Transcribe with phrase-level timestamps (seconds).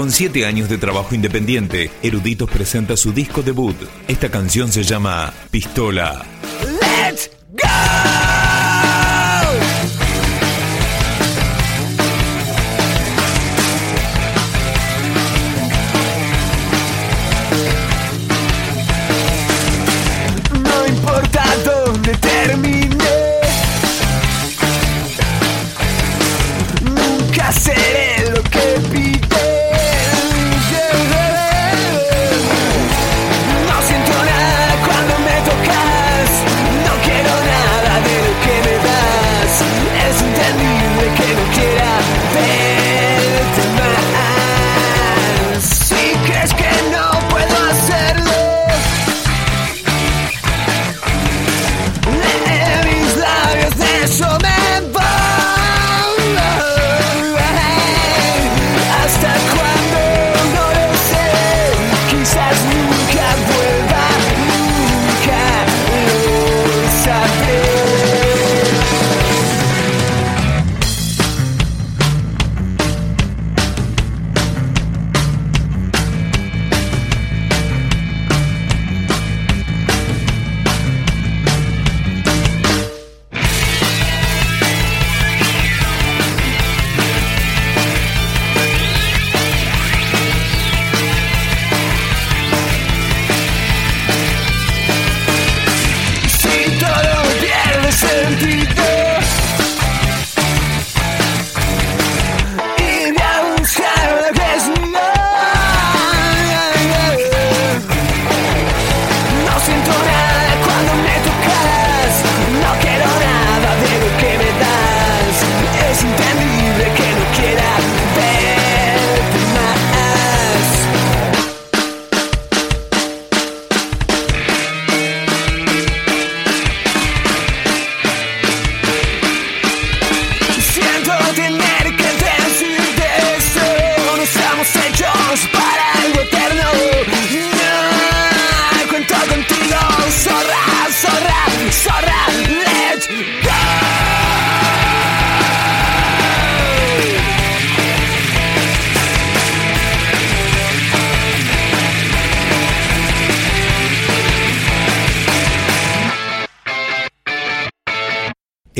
[0.00, 3.76] Con siete años de trabajo independiente, Eruditos presenta su disco debut.
[4.08, 6.24] Esta canción se llama Pistola.
[6.80, 8.29] ¡Let's go!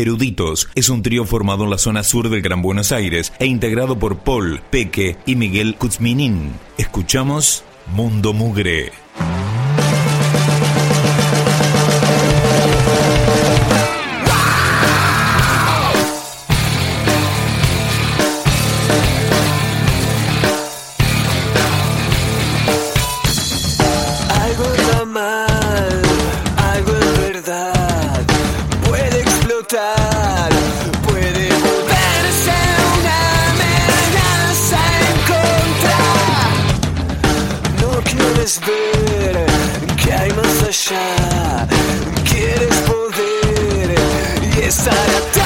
[0.00, 3.98] Eruditos es un trío formado en la zona sur del Gran Buenos Aires e integrado
[3.98, 6.52] por Paul, Peque y Miguel Kuzminin.
[6.76, 9.07] Escuchamos Mundo Mugre.
[44.68, 45.37] começar a ter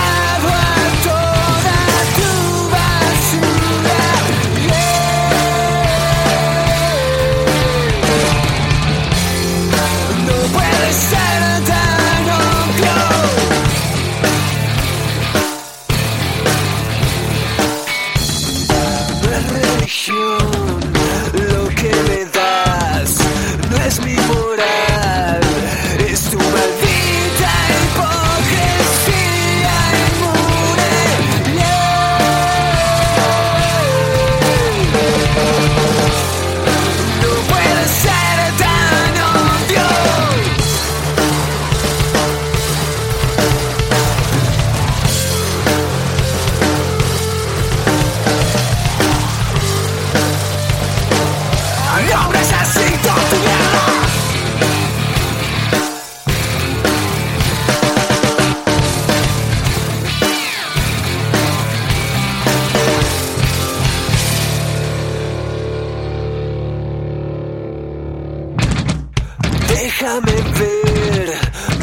[69.82, 71.28] Déjame ver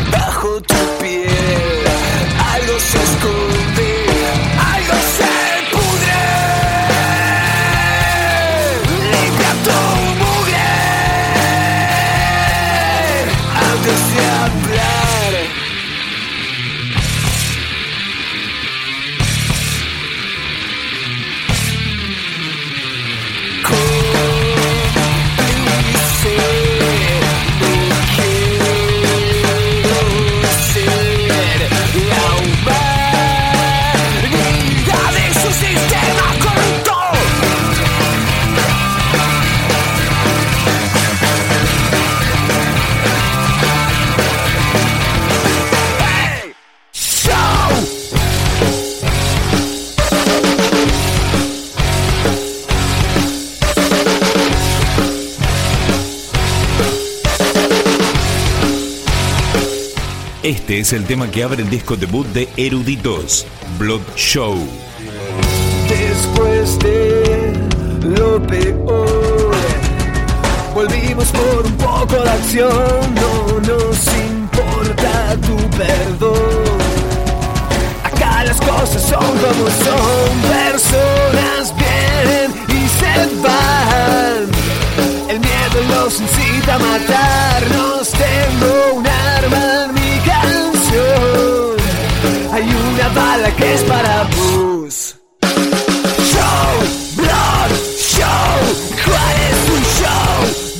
[0.09, 1.83] bajo tu piel.
[2.53, 3.89] Algo se esconde,
[4.73, 5.33] algo se
[5.73, 6.21] pudre.
[9.11, 9.79] Limpia tu
[10.21, 10.69] mugre
[13.69, 15.18] antes de hablar.
[60.41, 63.45] Este es el tema que abre el disco debut de Eruditos,
[63.77, 64.55] Blood Show.
[65.89, 67.53] Después de
[68.03, 69.53] lo peor,
[70.73, 72.71] volvimos por un poco de acción.
[73.15, 76.79] No nos importa tu perdón.
[78.05, 80.39] Acá las cosas son como son.
[80.47, 84.47] Personas vienen y se van.
[85.27, 87.68] El miedo los incita a matarnos.
[93.19, 95.15] Bala que es para vos.
[96.31, 96.71] Show,
[97.19, 97.71] blood,
[98.15, 98.57] show.
[99.05, 100.35] ¿Cuál es tu show?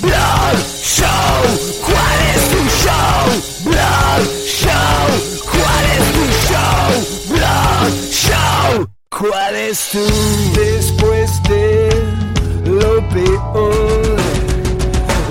[0.06, 0.58] Blood,
[0.98, 1.40] show.
[1.88, 3.22] ¿Cuál es tu show?
[3.68, 4.24] Blood,
[4.62, 5.06] show.
[5.54, 6.86] ¿Cuál es tu show?
[7.34, 7.94] Blood,
[8.24, 8.72] show.
[9.20, 10.06] ¿Cuál es tu?
[10.62, 11.68] Después de
[12.66, 14.18] lo peor.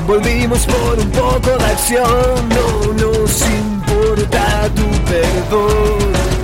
[0.07, 2.69] Volvimos por un poco de acción, no
[3.03, 6.38] nos importa tu perdón.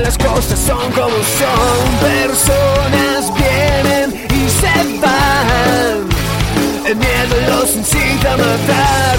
[0.00, 6.08] Las cosas son como son, personas vienen y se van.
[6.86, 9.11] El miedo los incita a matarnos,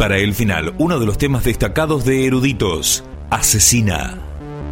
[0.00, 4.16] para el final, uno de los temas destacados de Eruditos, Asesina.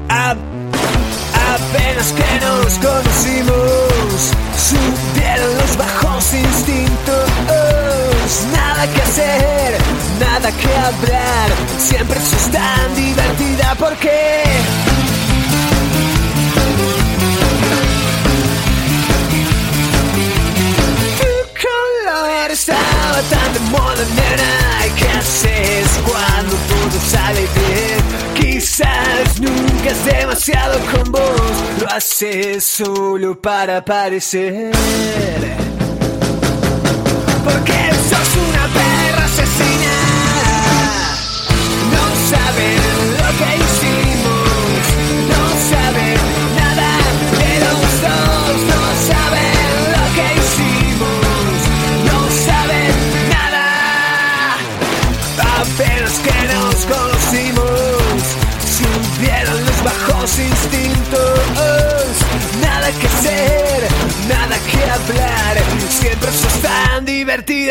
[0.08, 7.28] A- apenas que nos conocimos, subieron los bajos instintos.
[8.54, 9.78] Nada que hacer,
[10.18, 11.50] nada que hablar.
[11.78, 14.42] Siempre sos tan divertida porque.
[21.20, 24.57] Tu color estaba tan de moda, nena.
[27.08, 28.00] Sale bien?
[28.34, 31.40] Quizás nunca es demasiado con vos,
[31.80, 34.72] lo haces solo para parecer.
[37.44, 37.72] Porque
[38.10, 38.57] sos una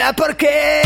[0.07, 0.83] divertida porque.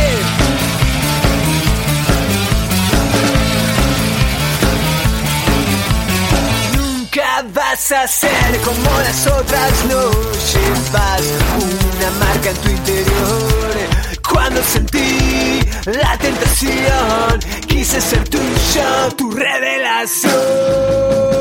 [6.75, 10.11] Nunca vas a ser como las otras, no
[10.51, 11.21] llevas
[11.55, 13.75] una marca en tu interior.
[14.29, 21.40] Cuando sentí la tentación, quise ser tuyo, tu revelación.